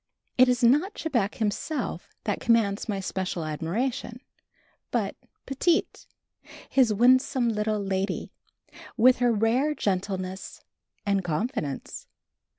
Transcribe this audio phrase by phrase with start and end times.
[0.35, 4.19] It is not Chebec himself that commands my special admiration,
[4.89, 6.07] but "Petite,"
[6.67, 8.31] his winsome little lady,
[8.97, 10.63] with her rare gentleness
[11.05, 12.07] and confidence.